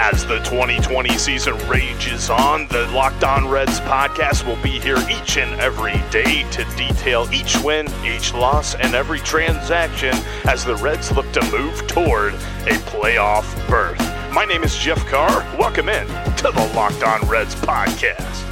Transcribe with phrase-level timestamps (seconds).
[0.00, 5.36] As the 2020 season rages on, the Locked On Reds podcast will be here each
[5.38, 10.14] and every day to detail each win, each loss, and every transaction
[10.44, 13.98] as the Reds look to move toward a playoff berth.
[14.32, 15.40] My name is Jeff Carr.
[15.58, 18.44] Welcome in to the Locked On Reds podcast.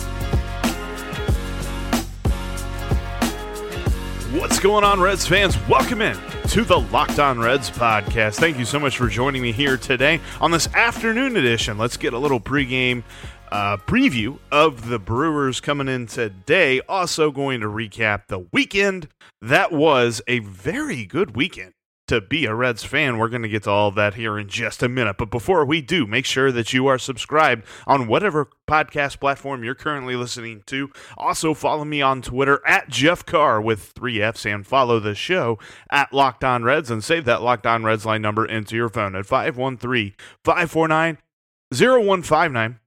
[4.37, 5.57] What's going on, Reds fans?
[5.69, 6.19] Welcome in
[6.56, 8.37] to the Locked On Reds podcast.
[8.37, 11.77] Thank you so much for joining me here today on this afternoon edition.
[11.77, 13.02] Let's get a little pregame
[13.52, 16.80] uh, preview of the Brewers coming in today.
[16.88, 19.09] Also, going to recap the weekend
[19.42, 21.74] that was a very good weekend
[22.09, 23.18] to be a Reds fan.
[23.18, 25.16] We're going to get to all that here in just a minute.
[25.18, 29.74] But before we do, make sure that you are subscribed on whatever podcast platform you're
[29.74, 30.90] currently listening to.
[31.16, 35.59] Also, follow me on Twitter at Jeff Carr with three F's and follow the show
[35.90, 39.15] at Locked On Reds and save that Locked On Reds line number into your phone
[39.16, 41.18] at 513 549
[41.73, 42.80] 0159.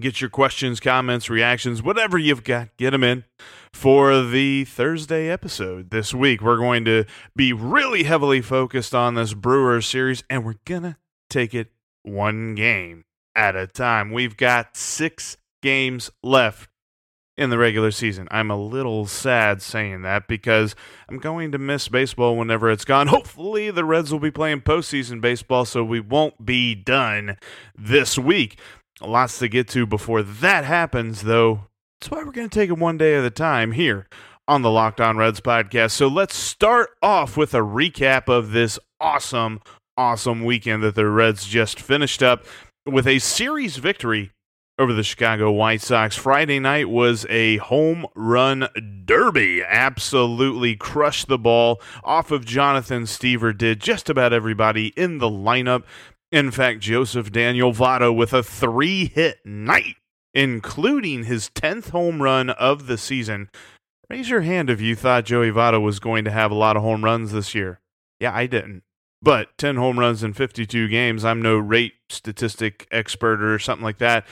[0.00, 3.24] Get your questions, comments, reactions, whatever you've got, get them in
[3.72, 6.40] for the Thursday episode this week.
[6.40, 7.04] We're going to
[7.36, 10.96] be really heavily focused on this Brewers series, and we're going to
[11.30, 14.12] take it one game at a time.
[14.12, 16.68] We've got six games left
[17.38, 18.26] in the regular season.
[18.30, 20.74] I'm a little sad saying that because
[21.08, 23.06] I'm going to miss baseball whenever it's gone.
[23.08, 27.38] Hopefully, the Reds will be playing postseason baseball, so we won't be done
[27.76, 28.58] this week.
[29.00, 31.67] Lots to get to before that happens, though.
[32.00, 34.06] That's why we're going to take it one day at a time here
[34.46, 35.90] on the Locked On Reds podcast.
[35.90, 39.60] So let's start off with a recap of this awesome,
[39.96, 42.44] awesome weekend that the Reds just finished up
[42.86, 44.30] with a series victory
[44.78, 46.14] over the Chicago White Sox.
[46.16, 48.68] Friday night was a home run
[49.04, 49.64] derby.
[49.64, 55.82] Absolutely crushed the ball off of Jonathan Stiever, did just about everybody in the lineup.
[56.30, 59.96] In fact, Joseph Daniel Votto with a three hit night,
[60.38, 63.50] including his 10th home run of the season.
[64.08, 66.82] Raise your hand if you thought Joey Votto was going to have a lot of
[66.84, 67.80] home runs this year.
[68.20, 68.84] Yeah, I didn't.
[69.20, 73.98] But 10 home runs in 52 games, I'm no rate statistic expert or something like
[73.98, 74.28] that.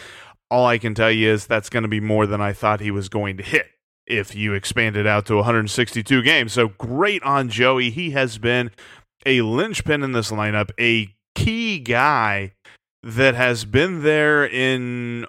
[0.49, 2.93] All I can tell you is that's going to be more than I thought he
[2.93, 3.67] was going to hit
[4.07, 6.53] if you expand it out to 162 games.
[6.53, 7.91] So great on Joey.
[7.91, 8.71] He has been
[9.27, 12.53] a linchpin in this lineup, a key guy
[13.03, 15.27] that has been there in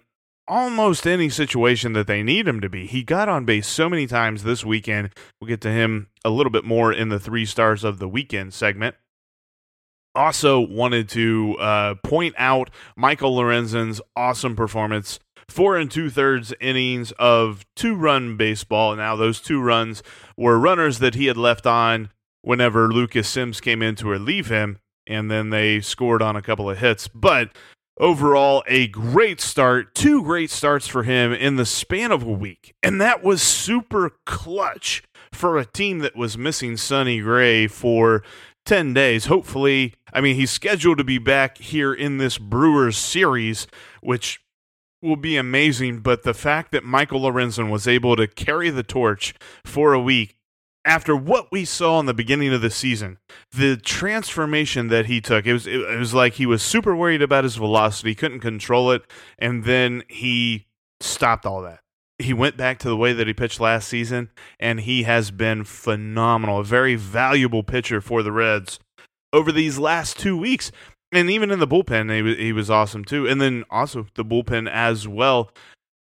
[0.47, 2.85] almost any situation that they need him to be.
[2.85, 5.09] He got on base so many times this weekend.
[5.39, 8.53] We'll get to him a little bit more in the three stars of the weekend
[8.53, 8.95] segment.
[10.15, 15.19] Also, wanted to uh, point out Michael Lorenzen's awesome performance.
[15.47, 18.95] Four and two thirds innings of two run baseball.
[18.95, 20.01] Now, those two runs
[20.35, 22.09] were runners that he had left on
[22.41, 26.69] whenever Lucas Sims came in to relieve him and then they scored on a couple
[26.69, 27.07] of hits.
[27.07, 27.49] But
[27.99, 32.75] overall, a great start, two great starts for him in the span of a week.
[32.83, 38.23] And that was super clutch for a team that was missing Sonny Gray for
[38.65, 39.25] 10 days.
[39.25, 43.67] Hopefully, I mean, he's scheduled to be back here in this Brewers series,
[44.01, 44.41] which
[45.01, 45.99] will be amazing.
[45.99, 50.36] But the fact that Michael Lorenzen was able to carry the torch for a week
[50.87, 53.17] after what we saw in the beginning of the season,
[53.51, 57.43] the transformation that he took, it was it, was like he was super worried about
[57.43, 59.03] his velocity, couldn't control it,
[59.37, 60.65] and then he
[61.01, 61.81] stopped all that.
[62.19, 65.65] He went back to the way that he pitched last season, and he has been
[65.65, 66.59] phenomenal.
[66.59, 68.79] A very valuable pitcher for the Reds
[69.33, 70.71] over these last two weeks.
[71.11, 73.27] And even in the bullpen, he was, he was awesome too.
[73.27, 75.51] And then also the bullpen as well,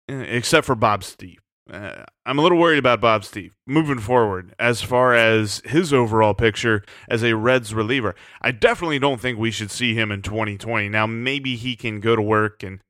[0.09, 1.40] eh, except for Bob Steve.
[1.69, 6.33] Uh, I'm a little worried about Bob Steve moving forward as far as his overall
[6.33, 8.15] picture as a Reds reliever.
[8.41, 10.89] I definitely don't think we should see him in 2020.
[10.89, 12.81] Now, maybe he can go to work and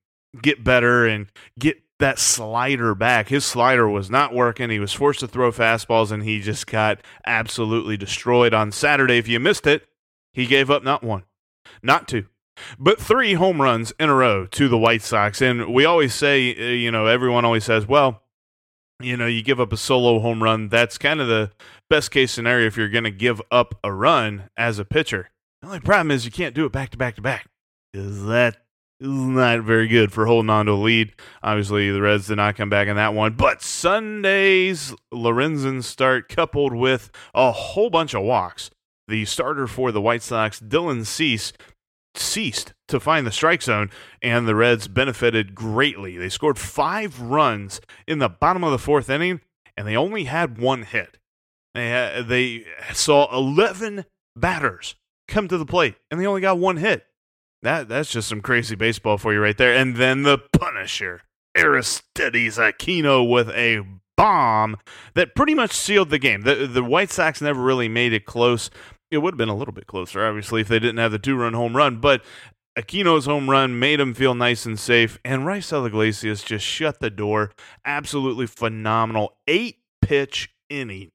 [0.41, 1.27] get better and
[1.59, 3.29] get that slider back.
[3.29, 4.69] His slider was not working.
[4.69, 9.17] He was forced to throw fastballs and he just got absolutely destroyed on Saturday.
[9.17, 9.87] If you missed it,
[10.33, 11.23] he gave up not one,
[11.83, 12.25] not two,
[12.79, 15.41] but three home runs in a row to the White Sox.
[15.41, 18.20] And we always say, uh, you know, everyone always says, well,
[19.03, 20.69] you know, you give up a solo home run.
[20.69, 21.51] That's kind of the
[21.89, 25.29] best case scenario if you're going to give up a run as a pitcher.
[25.61, 27.47] The only problem is you can't do it back to back to back.
[27.93, 28.57] Is that
[29.01, 31.13] not very good for holding on to a lead.
[31.41, 33.33] Obviously, the Reds did not come back in that one.
[33.33, 38.69] But Sunday's Lorenzen start, coupled with a whole bunch of walks,
[39.07, 41.51] the starter for the White Sox, Dylan Cease,
[42.15, 43.89] ceased to find the strike zone,
[44.21, 46.17] and the Reds benefited greatly.
[46.17, 49.41] They scored five runs in the bottom of the fourth inning,
[49.77, 51.17] and they only had one hit.
[51.73, 54.05] They, they saw 11
[54.35, 54.95] batters
[55.27, 57.05] come to the plate, and they only got one hit.
[57.63, 59.73] That That's just some crazy baseball for you right there.
[59.73, 61.21] And then the Punisher,
[61.55, 63.85] Aristides Aquino, with a
[64.17, 64.77] bomb
[65.15, 66.41] that pretty much sealed the game.
[66.41, 68.69] The, the White Sox never really made it close
[69.11, 71.35] it would have been a little bit closer, obviously, if they didn't have the two
[71.35, 71.97] run home run.
[71.97, 72.23] But
[72.77, 77.09] Aquino's home run made him feel nice and safe, and Raisel Iglesias just shut the
[77.09, 77.51] door.
[77.85, 79.37] Absolutely phenomenal.
[79.47, 81.11] Eight pitch inning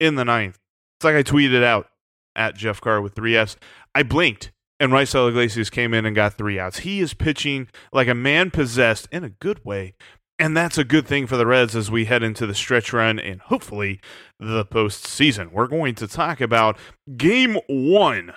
[0.00, 0.58] in the ninth.
[0.98, 1.88] It's like I tweeted out
[2.34, 3.56] at Jeff Carr with three Fs.
[3.94, 6.78] I blinked, and Raisel Iglesias came in and got three outs.
[6.78, 9.94] He is pitching like a man possessed in a good way.
[10.38, 13.18] And that's a good thing for the Reds as we head into the stretch run
[13.18, 14.00] and hopefully
[14.38, 15.50] the postseason.
[15.50, 16.78] We're going to talk about
[17.16, 18.32] game one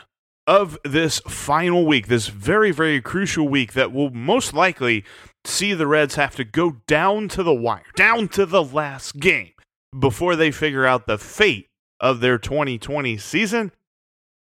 [0.48, 5.06] of this final week, this very, very crucial week that will most likely
[5.46, 9.52] see the Reds have to go down to the wire, down to the last game
[9.98, 11.68] before they figure out the fate
[12.00, 13.72] of their 2020 season.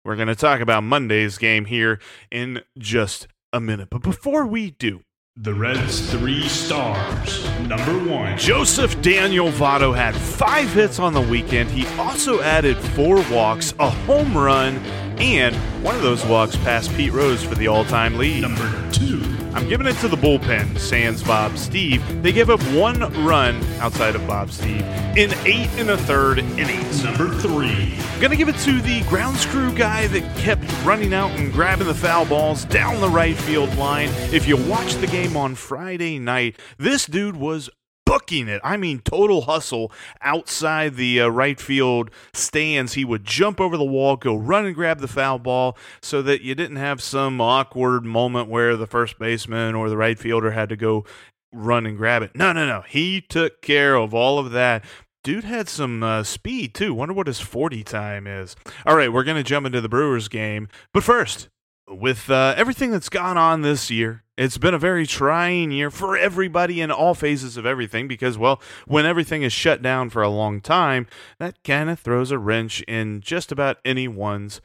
[0.04, 1.98] We're going to talk about Monday's game here
[2.30, 3.88] in just a minute.
[3.90, 5.00] But before we do,
[5.40, 7.48] the Reds' three stars.
[7.60, 11.70] Number one, Joseph Daniel Votto had five hits on the weekend.
[11.70, 14.78] He also added four walks, a home run,
[15.18, 15.54] and
[15.84, 18.42] one of those walks passed Pete Rose for the all time lead.
[18.42, 19.17] Number two,
[19.54, 22.02] I'm giving it to the bullpen, sans Bob Steve.
[22.22, 24.82] They gave up one run outside of Bob Steve
[25.16, 27.02] in eight and a third innings.
[27.02, 27.94] Number three.
[28.18, 31.52] I'm going to give it to the grounds crew guy that kept running out and
[31.52, 34.10] grabbing the foul balls down the right field line.
[34.32, 37.70] If you watched the game on Friday night, this dude was
[38.08, 38.60] booking it.
[38.64, 42.94] I mean, total hustle outside the uh, right field stands.
[42.94, 46.40] He would jump over the wall, go run and grab the foul ball so that
[46.40, 50.70] you didn't have some awkward moment where the first baseman or the right fielder had
[50.70, 51.04] to go
[51.52, 52.34] run and grab it.
[52.34, 52.82] No, no, no.
[52.88, 54.84] He took care of all of that.
[55.22, 56.94] Dude had some uh, speed too.
[56.94, 58.56] Wonder what his 40 time is.
[58.86, 60.68] All right, we're going to jump into the Brewers game.
[60.94, 61.50] But first,
[61.90, 66.16] with uh, everything that's gone on this year, it's been a very trying year for
[66.16, 70.28] everybody in all phases of everything because, well, when everything is shut down for a
[70.28, 71.06] long time,
[71.38, 74.60] that kind of throws a wrench in just about anyone's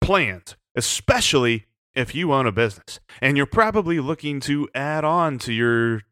[0.00, 5.52] plans, especially if you own a business and you're probably looking to add on to
[5.52, 6.02] your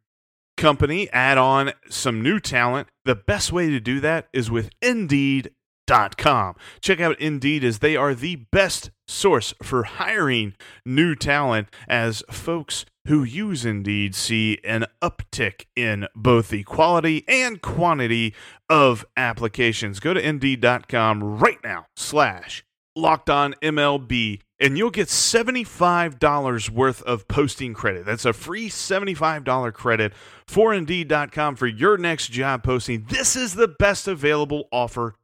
[0.56, 2.88] company, add on some new talent.
[3.05, 6.56] The best way to do that is with Indeed.com.
[6.81, 10.55] Check out Indeed as they are the best source for hiring
[10.85, 17.61] new talent as folks who use Indeed see an uptick in both the quality and
[17.61, 18.35] quantity
[18.69, 20.01] of applications.
[20.01, 22.65] Go to Indeed.com right now slash
[22.97, 28.07] locked on MLB and you'll get $75 worth of posting credit.
[28.07, 30.12] That's a free $75 credit
[30.47, 33.05] for Indeed.com for your next job posting.
[33.11, 35.17] This is the best available offer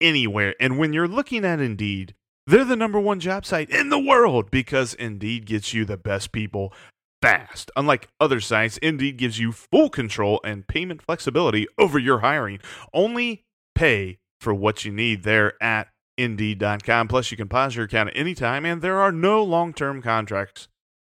[0.00, 0.54] anywhere.
[0.60, 2.14] And when you're looking at Indeed,
[2.46, 6.32] they're the number one job site in the world because Indeed gets you the best
[6.32, 6.72] people
[7.20, 7.70] fast.
[7.76, 12.58] Unlike other sites, Indeed gives you full control and payment flexibility over your hiring.
[12.92, 13.44] Only
[13.74, 17.08] pay for what you need there at Indeed.com.
[17.08, 20.02] Plus, you can pause your account at any time, and there are no long term
[20.02, 20.68] contracts.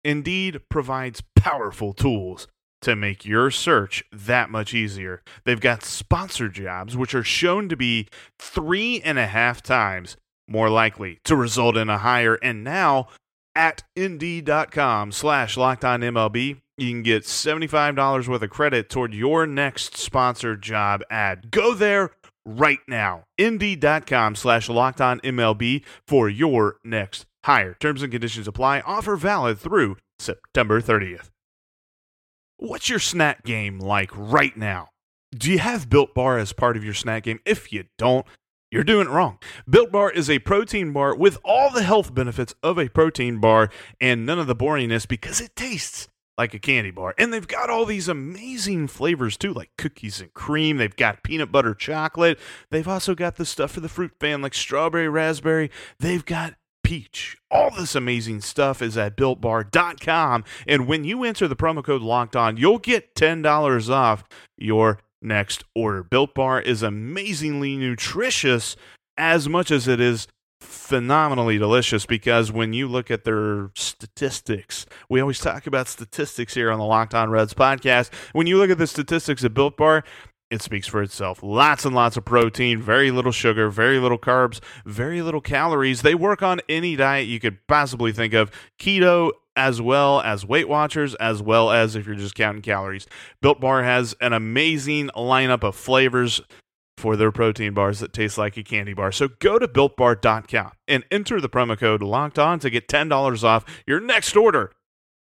[0.05, 2.49] Indeed provides powerful tools
[2.83, 5.23] to make your search that much easier.
[5.45, 8.09] They've got sponsored jobs, which are shown to be
[8.41, 10.17] three and a half times
[10.49, 12.35] more likely to result in a hire.
[12.43, 13.09] And now
[13.55, 19.47] at indeed.com slash locked on MLB, you can get $75 worth of credit toward your
[19.47, 21.51] next sponsored job ad.
[21.51, 22.13] Go there
[22.45, 23.25] right now.
[23.39, 27.77] Indeed.com slash locked on MLB for your next hire.
[27.81, 28.81] Terms and conditions apply.
[28.81, 31.31] Offer valid through September 30th.
[32.57, 34.91] What's your snack game like right now?
[35.37, 37.41] Do you have Built Bar as part of your snack game?
[37.45, 38.27] If you don't,
[38.73, 39.39] you're doing it wrong.
[39.69, 43.69] Built Bar is a protein bar with all the health benefits of a protein bar
[44.01, 47.15] and none of the boringness because it tastes like a candy bar.
[47.19, 50.79] And they've got all these amazing flavors too, like cookies and cream.
[50.79, 52.41] They've got peanut butter chocolate.
[52.71, 55.71] They've also got the stuff for the fruit fan, like strawberry, raspberry.
[56.01, 57.37] They've got peach.
[57.51, 60.45] All this amazing stuff is at builtbar.com.
[60.67, 64.25] And when you enter the promo code locked on, you'll get $10 off
[64.57, 66.03] your next order.
[66.03, 68.77] Built Bar is amazingly nutritious
[69.17, 70.27] as much as it is
[70.61, 76.71] phenomenally delicious because when you look at their statistics, we always talk about statistics here
[76.71, 78.11] on the Locked On Reds podcast.
[78.33, 80.05] When you look at the statistics of Built Bar,
[80.51, 81.43] it speaks for itself.
[81.43, 86.03] Lots and lots of protein, very little sugar, very little carbs, very little calories.
[86.03, 90.69] They work on any diet you could possibly think of keto, as well as Weight
[90.69, 93.07] Watchers, as well as if you're just counting calories.
[93.41, 96.41] Built Bar has an amazing lineup of flavors
[96.99, 99.13] for their protein bars that taste like a candy bar.
[99.13, 103.65] So go to builtbar.com and enter the promo code locked on to get $10 off
[103.87, 104.73] your next order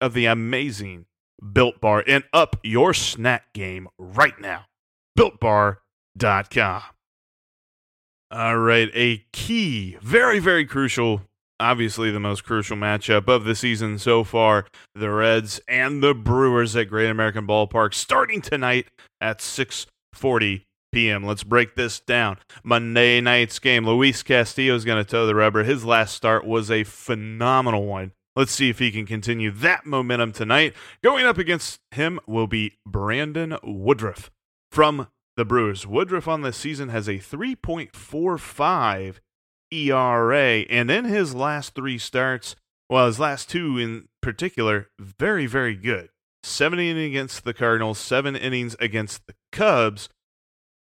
[0.00, 1.06] of the amazing
[1.52, 4.66] Built Bar and up your snack game right now
[5.16, 6.82] builtbar.com.
[8.28, 11.22] All right, a key, very, very crucial,
[11.60, 16.74] obviously the most crucial matchup of the season so far the Reds and the Brewers
[16.76, 18.86] at Great American Ballpark starting tonight
[19.20, 21.24] at 640 p.m.
[21.24, 22.38] Let's break this down.
[22.64, 25.64] Monday night's game, Luis Castillo is going to toe the rubber.
[25.64, 28.12] His last start was a phenomenal one.
[28.34, 30.74] Let's see if he can continue that momentum tonight.
[31.02, 34.30] Going up against him will be Brandon Woodruff
[34.70, 35.86] from the Brewers.
[35.86, 39.16] Woodruff on this season has a 3.45
[39.72, 42.56] ERA, and in his last three starts,
[42.88, 46.10] well, his last two in particular, very, very good.
[46.42, 50.08] Seven innings against the Cardinals, seven innings against the Cubs,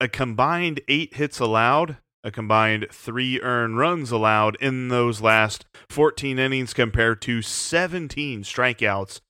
[0.00, 6.38] a combined eight hits allowed, a combined three earned runs allowed in those last 14
[6.38, 9.21] innings compared to 17 strikeouts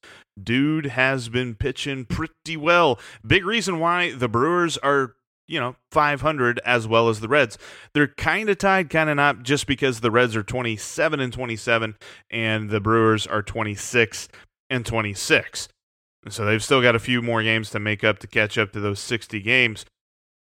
[0.42, 2.98] dude has been pitching pretty well.
[3.26, 7.58] Big reason why the Brewers are, you know, 500 as well as the Reds.
[7.92, 11.96] They're kind of tied, kind of not, just because the Reds are 27 and 27
[12.30, 14.28] and the Brewers are 26
[14.70, 15.68] and 26.
[16.28, 18.80] So they've still got a few more games to make up to catch up to
[18.80, 19.84] those 60 games.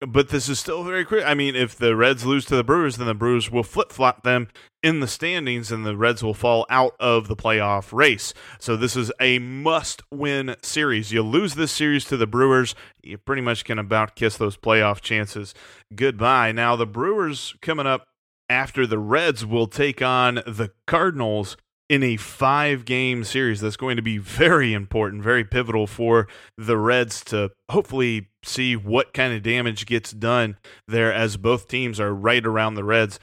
[0.08, 1.26] But this is still very clear.
[1.26, 4.24] I mean, if the Reds lose to the Brewers, then the Brewers will flip flop
[4.24, 4.50] them
[4.84, 8.34] in the standings, and the Reds will fall out of the playoff race.
[8.60, 11.12] So this is a must win series.
[11.12, 15.02] You lose this series to the Brewers, you pretty much can about kiss those playoff
[15.02, 15.54] chances
[15.96, 16.52] goodbye.
[16.52, 18.08] Now, the Brewers coming up
[18.50, 21.58] after the Reds will take on the Cardinals
[21.90, 26.28] in a five game series that's going to be very important, very pivotal for
[26.58, 32.00] the Reds to hopefully see what kind of damage gets done there as both teams
[32.00, 33.20] are right around the Reds.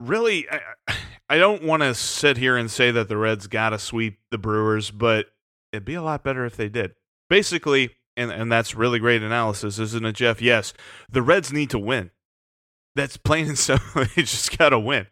[0.00, 0.94] Really, I,
[1.28, 4.38] I don't want to sit here and say that the Reds got to sweep the
[4.38, 5.26] Brewers, but
[5.72, 6.94] it'd be a lot better if they did.
[7.28, 10.40] Basically, and, and that's really great analysis, isn't it, Jeff?
[10.40, 10.72] Yes,
[11.10, 12.10] the Reds need to win.
[12.96, 14.04] That's plain and simple.
[14.04, 15.06] they just got to win.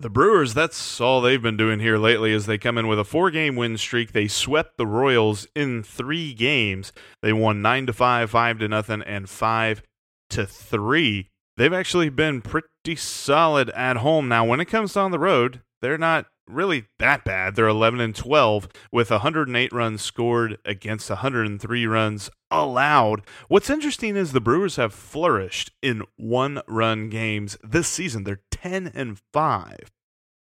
[0.00, 3.04] The Brewers, that's all they've been doing here lately is they come in with a
[3.04, 4.12] four-game win streak.
[4.12, 6.92] They swept the Royals in 3 games.
[7.20, 9.82] They won 9 to 5, 5 to nothing and 5
[10.30, 11.28] to 3.
[11.56, 14.28] They've actually been pretty solid at home.
[14.28, 17.54] Now, when it comes on the road, they're not really that bad.
[17.54, 23.22] They're 11 and 12 with 108 runs scored against 103 runs allowed.
[23.48, 28.24] What's interesting is the Brewers have flourished in one-run games this season.
[28.24, 29.90] They're 10 and 5.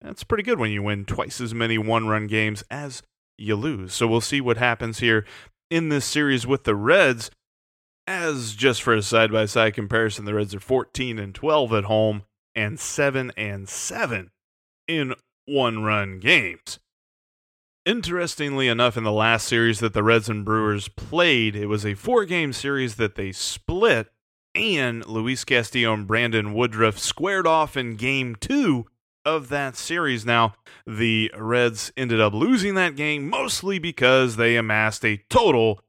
[0.01, 3.03] That's pretty good when you win twice as many one-run games as
[3.39, 3.95] you lose.
[3.95, 5.25] So we'll see what happens here
[5.71, 7.31] in this series with the Reds.
[8.05, 12.81] As just for a side-by-side comparison, the Reds are 14 and 12 at home and
[12.81, 14.31] 7 and 7
[14.89, 15.15] in
[15.47, 16.79] one run games.
[17.85, 21.95] Interestingly enough, in the last series that the Reds and Brewers played, it was a
[21.95, 24.09] four game series that they split,
[24.55, 28.87] and Luis Castillo and Brandon Woodruff squared off in game two
[29.25, 30.25] of that series.
[30.25, 30.55] Now,
[30.87, 35.81] the Reds ended up losing that game mostly because they amassed a total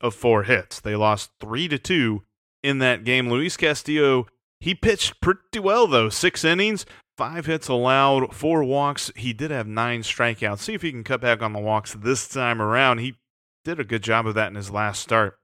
[0.00, 0.80] of four hits.
[0.80, 2.22] They lost three to two
[2.62, 3.30] in that game.
[3.30, 4.26] Luis Castillo,
[4.60, 6.86] he pitched pretty well though, six innings,
[7.16, 9.10] Five hits allowed, four walks.
[9.16, 10.58] He did have nine strikeouts.
[10.58, 12.98] See if he can cut back on the walks this time around.
[12.98, 13.16] He
[13.64, 15.38] did a good job of that in his last start.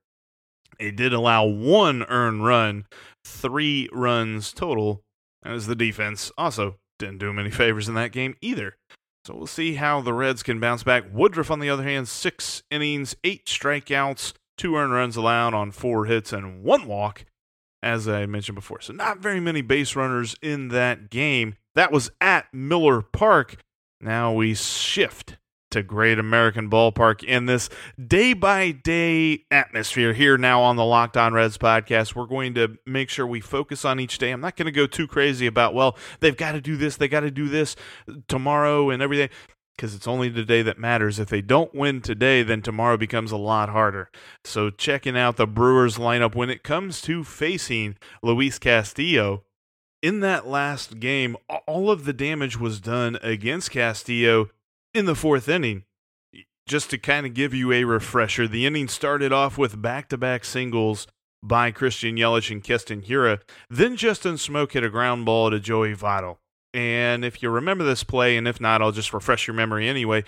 [0.79, 2.87] He did allow one earned run,
[3.25, 5.03] three runs total,
[5.45, 8.77] as the defense also didn't do him any favors in that game either.
[9.25, 11.05] So we'll see how the Reds can bounce back.
[11.13, 16.07] Woodruff, on the other hand, six innings, eight strikeouts, two earned runs allowed on four
[16.07, 17.25] hits and one walk,
[17.83, 18.81] as I mentioned before.
[18.81, 21.57] So not very many base runners in that game.
[21.75, 23.57] That was at Miller Park.
[24.01, 25.37] Now we shift
[25.73, 27.69] to Great American Ballpark in this
[28.07, 32.15] day by day atmosphere here now on the Locked On Reds podcast.
[32.15, 34.31] We're going to make sure we focus on each day.
[34.31, 37.09] I'm not going to go too crazy about, well, they've got to do this, they
[37.09, 37.75] got to do this
[38.29, 39.31] tomorrow and everything,
[39.83, 41.19] because it's only the day that matters.
[41.19, 44.13] If they don't win today, then tomorrow becomes a lot harder.
[44.45, 49.43] So, checking out the Brewers lineup when it comes to facing Luis Castillo
[50.01, 51.37] in that last game,
[51.67, 54.51] all of the damage was done against Castillo
[54.95, 55.83] in the fourth inning.
[56.69, 60.17] Just to kind of give you a refresher, the inning started off with back to
[60.17, 61.09] back singles
[61.43, 63.41] by Christian Yelich and Keston Hiura.
[63.69, 66.37] Then Justin Smoak hit a ground ball to Joey Votto.
[66.75, 70.25] And if you remember this play, and if not, I'll just refresh your memory anyway.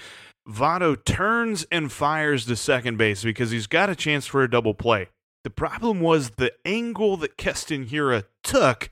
[0.49, 4.75] Votto turns and fires to second base because he's got a chance for a double
[4.75, 5.09] play.
[5.43, 8.91] The problem was the angle that Keston Hiura took.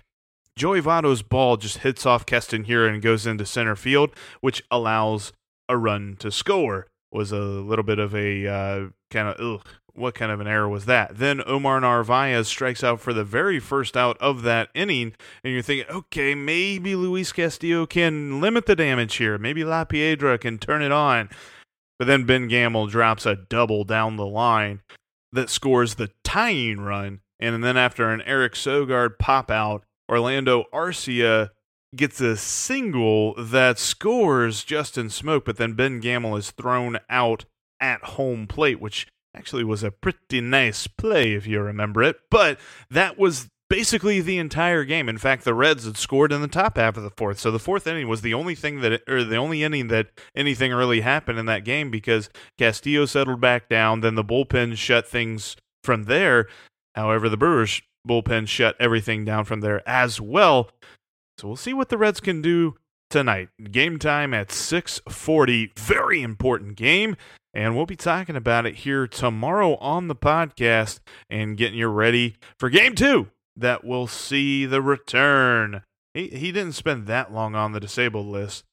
[0.56, 5.32] Joey Votto's ball just hits off Keston Hiura and goes into center field, which allows
[5.68, 6.88] a run to score.
[7.10, 10.68] Was a little bit of a uh, kind of ugh, what kind of an error
[10.68, 11.18] was that?
[11.18, 15.62] Then Omar Narvaez strikes out for the very first out of that inning, and you're
[15.62, 19.38] thinking, okay, maybe Luis Castillo can limit the damage here.
[19.38, 21.28] Maybe La Piedra can turn it on.
[21.98, 24.80] But then Ben Gamel drops a double down the line
[25.32, 27.20] that scores the tying run.
[27.38, 31.50] And then after an Eric Sogard pop out, Orlando Arcia
[31.94, 37.44] gets a single that scores Justin Smoak, but then Ben Gamel is thrown out
[37.80, 42.16] at home plate, which actually was a pretty nice play if you remember it.
[42.30, 42.58] But
[42.90, 45.08] that was basically the entire game.
[45.08, 47.38] In fact, the Reds had scored in the top half of the fourth.
[47.38, 50.72] So the fourth inning was the only thing that, or the only inning that anything
[50.72, 54.00] really happened in that game because Castillo settled back down.
[54.00, 56.48] Then the bullpen shut things from there.
[56.94, 60.70] However, the Brewers bullpen shut everything down from there as well.
[61.38, 62.76] So we'll see what the Reds can do
[63.12, 63.50] tonight.
[63.70, 65.78] Game time at 6:40.
[65.78, 67.16] Very important game
[67.54, 72.36] and we'll be talking about it here tomorrow on the podcast and getting you ready
[72.58, 75.82] for game two that will see the return.
[76.14, 78.64] He, he didn't spend that long on the disabled list,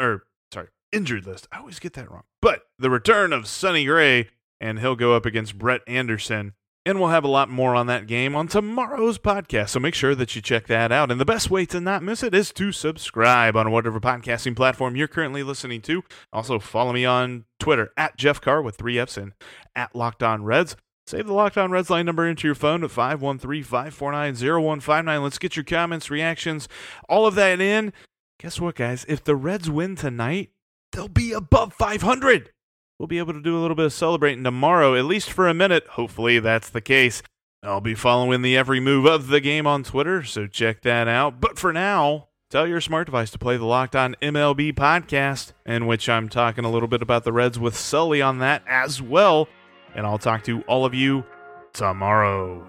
[0.00, 1.48] or sorry, injured list.
[1.50, 2.22] I always get that wrong.
[2.40, 4.28] But the return of Sonny Gray,
[4.60, 6.54] and he'll go up against Brett Anderson
[6.86, 9.70] and we'll have a lot more on that game on tomorrow's podcast.
[9.70, 11.10] So make sure that you check that out.
[11.10, 14.96] And the best way to not miss it is to subscribe on whatever podcasting platform
[14.96, 16.02] you're currently listening to.
[16.32, 19.32] Also, follow me on Twitter at Jeff Carr with three F's and
[19.76, 20.76] at Locked On Reds.
[21.06, 25.22] Save the Locked On Reds line number into your phone at 513 549 0159.
[25.22, 26.68] Let's get your comments, reactions,
[27.08, 27.92] all of that in.
[28.38, 29.04] Guess what, guys?
[29.06, 30.50] If the Reds win tonight,
[30.92, 32.52] they'll be above 500
[33.00, 35.54] we'll be able to do a little bit of celebrating tomorrow, at least for a
[35.54, 35.86] minute.
[35.92, 37.22] Hopefully, that's the case.
[37.62, 41.40] I'll be following the every move of the game on Twitter, so check that out.
[41.40, 45.86] But for now, tell your smart device to play the Locked On MLB podcast, in
[45.86, 49.48] which I'm talking a little bit about the Reds with Sully on that as well.
[49.94, 51.24] And I'll talk to all of you
[51.72, 52.66] tomorrow.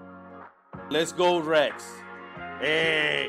[0.90, 1.84] Let's go, Rex.
[2.58, 3.28] Hey.